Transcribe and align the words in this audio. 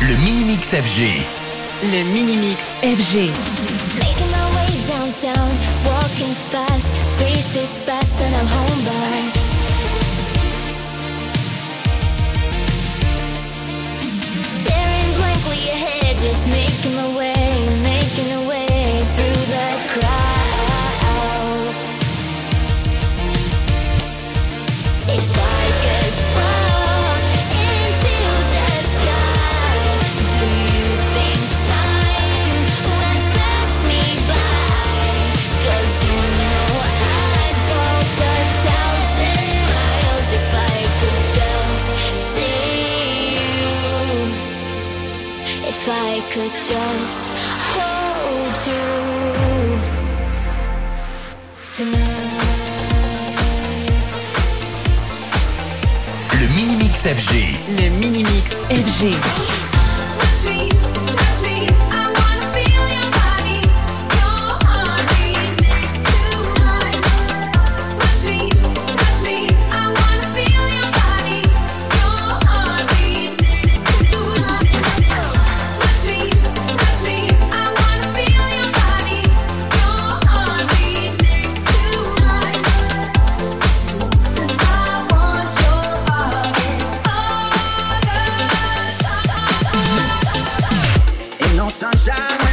Le 0.00 0.16
Mini-Mix 0.16 0.74
FG. 0.74 1.22
Le 1.82 2.04
Mini-Mix 2.12 2.66
FG. 2.82 3.30
Making 3.98 4.30
my 4.30 4.46
way 4.54 4.70
downtown, 4.86 5.50
walking 5.84 6.34
fast, 6.34 6.86
faces 7.18 7.78
fast 7.78 8.22
and 8.22 8.34
I'm 8.36 8.46
homebound. 8.46 9.37
I 46.18 46.22
could 46.32 46.50
just 46.50 47.30
hold 47.74 48.56
you 48.66 48.86
tonight. 51.72 52.58
Le 56.40 56.46
Mini-Mix 56.56 57.06
FG. 57.06 57.32
Le 57.68 57.88
Mini-Mix 58.00 58.56
FG. 58.68 59.02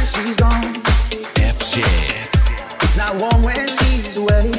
She's 0.06 0.36
gone. 0.36 0.62
FG. 1.34 1.82
It's 2.82 2.96
not 2.96 3.14
warm 3.20 3.42
when 3.42 3.68
she's 3.68 4.16
away. 4.16 4.52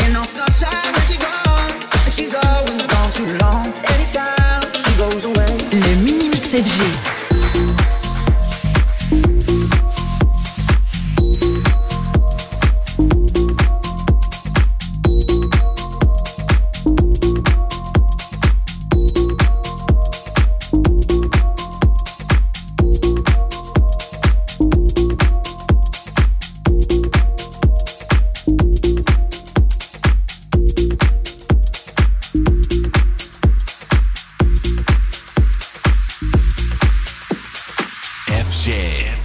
Ain't 0.00 0.12
no 0.12 0.22
sunshine 0.22 0.92
when 0.92 1.04
she's 1.06 1.16
gone. 1.16 1.72
She's 2.10 2.34
always 2.34 2.86
gone 2.86 3.10
too 3.10 3.32
long. 3.38 3.66
Anytime 3.94 4.72
she 4.74 4.96
goes 4.96 5.24
away. 5.24 5.56
Le 5.72 5.96
Mini-Mix 6.04 6.54
FG. 6.54 7.11
FG. 38.52 39.21